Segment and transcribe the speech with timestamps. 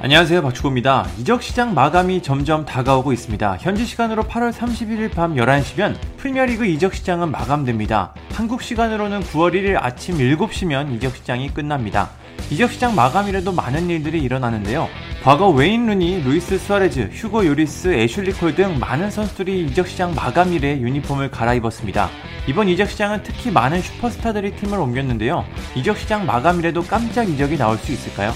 [0.00, 1.08] 안녕하세요 박주호입니다.
[1.18, 3.56] 이적시장 마감이 점점 다가오고 있습니다.
[3.58, 8.14] 현지 시간으로 8월 31일 밤 11시면 프리미어리그 이적시장은 마감됩니다.
[8.32, 12.10] 한국 시간으로는 9월 1일 아침 7시면 이적시장이 끝납니다.
[12.48, 14.88] 이적시장 마감이라도 많은 일들이 일어나는데요.
[15.24, 21.32] 과거 웨인 루니, 루이스 수아레즈, 휴고 요리스, 애슐리 콜 등 많은 선수들이 이적시장 마감일에 유니폼을
[21.32, 22.08] 갈아입었습니다.
[22.46, 25.44] 이번 이적시장은 특히 많은 슈퍼스타들이 팀을 옮겼는데요.
[25.74, 28.32] 이적시장 마감일에도 깜짝 이적이 나올 수 있을까요?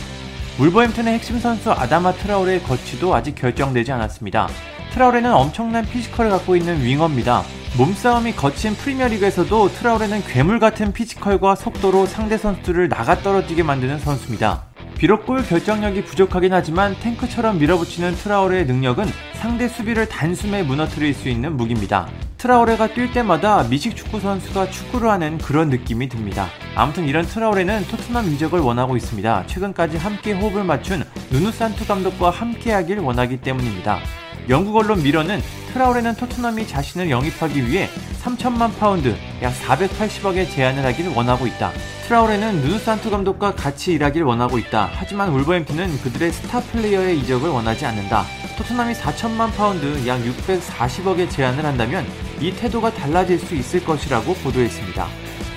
[0.58, 4.48] 울버햄튼의 핵심 선수 아다마 트라우레의 거취도 아직 결정되지 않았습니다.
[4.92, 7.42] 트라우레는 엄청난 피지컬을 갖고 있는 윙어입니다.
[7.78, 14.64] 몸싸움이 거친 프리미어리그에서도 트라우레는 괴물 같은 피지컬과 속도로 상대 선수들을 나가 떨어지게 만드는 선수입니다.
[14.98, 19.06] 비록 골 결정력이 부족하긴 하지만 탱크처럼 밀어붙이는 트라우레의 능력은
[19.40, 22.08] 상대 수비를 단숨에 무너뜨릴 수 있는 무기입니다.
[22.42, 26.48] 트라우레가 뛸 때마다 미식 축구 선수가 축구를 하는 그런 느낌이 듭니다.
[26.74, 29.46] 아무튼 이런 트라우레는 토트넘 이적을 원하고 있습니다.
[29.46, 34.00] 최근까지 함께 호흡을 맞춘 누누 산투 감독과 함께하길 원하기 때문입니다.
[34.48, 35.40] 영국 언론 미러는
[35.72, 37.88] 트라우레는 토트넘이 자신을 영입하기 위해
[38.22, 41.72] 3천만 파운드, 약 480억의 제안을 하길 원하고 있다.
[42.06, 44.90] 트라우레는 누누 산투 감독과 같이 일하길 원하고 있다.
[44.92, 48.24] 하지만 울버햄튼은 그들의 스타 플레이어의 이적을 원하지 않는다.
[48.58, 52.04] 토트넘이 4천만 파운드, 약 640억의 제안을 한다면
[52.40, 55.06] 이 태도가 달라질 수 있을 것이라고 보도했습니다.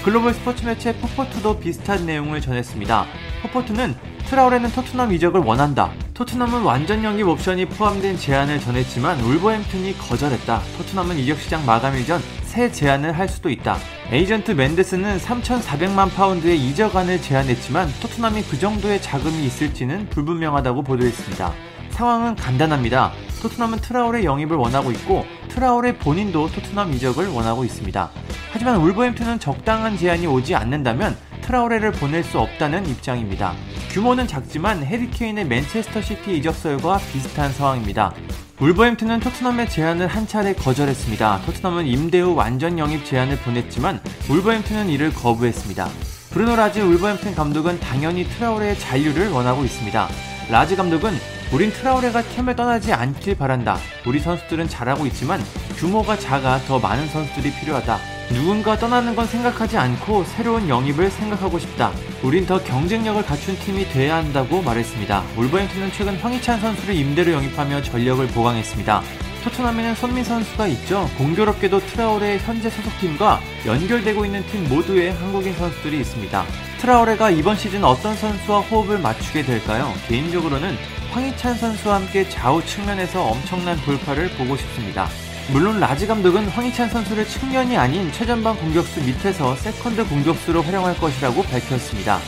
[0.06, 3.06] 글로벌 스포츠 매체 포포투도 비슷한 내용을 전했습니다.
[3.42, 3.96] 포포투는
[4.28, 5.92] 트라우레는 토트넘 이적을 원한다.
[6.14, 10.62] 토트넘은 완전 영입 옵션이 포함된 제안을 전했지만 울버햄튼이 거절했다.
[10.78, 12.22] 토트넘은 이적 시장 마감일 전
[12.56, 13.76] 새 제안을 할 수도 있다.
[14.12, 21.52] 에이전트 멘데스는 3,400만 파운드의 이적안을 제안했지만 토트넘이 그 정도의 자금이 있을지는 불분명하다고 보도했습니다.
[21.90, 23.12] 상황은 간단합니다.
[23.42, 28.10] 토트넘은 트라우레 영입을 원하고 있고 트라우레 본인도 토트넘 이적을 원하고 있습니다.
[28.56, 33.54] 하지만 울버햄튼은 적당한 제안이 오지 않는다면 트라우레를 보낼 수 없다는 입장입니다.
[33.90, 38.14] 규모는 작지만 해리케인의 맨체스터 시티 이적설과 비슷한 상황입니다.
[38.62, 41.42] 울버햄튼은 토트넘의 제안을 한 차례 거절했습니다.
[41.46, 44.00] 토트넘은 임대 후 완전 영입 제안을 보냈지만
[44.30, 45.90] 울버햄튼은 이를 거부했습니다.
[46.32, 50.08] 브루노 라지 울버햄튼 감독은 당연히 트라우레의 잔류를 원하고 있습니다.
[50.50, 51.12] 라지 감독은
[51.52, 53.78] 우린 트라우레가 팀을 떠나지 않길 바란다.
[54.08, 55.42] 우리 선수들은 잘하고 있지만
[55.76, 58.15] 규모가 작아 더 많은 선수들이 필요하다.
[58.30, 61.92] 누군가 떠나는 건 생각하지 않고 새로운 영입을 생각하고 싶다.
[62.24, 65.24] 우린 더 경쟁력을 갖춘 팀이 돼야 한다고 말했습니다.
[65.38, 69.04] 울버햄튼은 최근 황희찬 선수를 임대로 영입하며 전력을 보강했습니다.
[69.44, 71.08] 토트넘에는 손흥민 선수가 있죠.
[71.20, 76.46] 공교롭게도 트라우레의 현재 소속팀과 연결되고 있는 팀 모두에 한국인 선수들이 있습니다.
[76.80, 79.94] 트라우레가 이번 시즌 어떤 선수와 호흡을 맞추게 될까요?
[80.08, 80.76] 개인적으로는
[81.12, 85.08] 황희찬 선수와 함께 좌우 측면에서 엄청난 돌파를 보고 싶습니다.
[85.52, 92.20] 물론 라지 감독은 황희찬 선수를 측면이 아닌 최전방 공격수 밑에서 세컨드 공격수로 활용할 것이라고 밝혔습니다.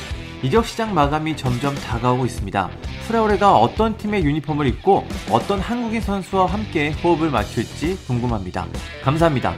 [0.44, 2.70] 이적 시장 마감이 점점 다가오고 있습니다.
[3.08, 8.68] 트라우레가 어떤 팀의 유니폼을 입고 어떤 한국인 선수와 함께 호흡을 맞출지 궁금합니다.
[9.04, 9.56] 감사합니다.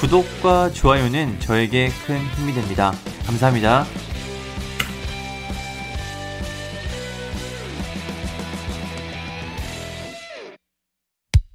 [0.00, 2.92] 구독과 좋아요는 저에게 큰 힘이 됩니다.
[3.26, 3.86] 감사합니다.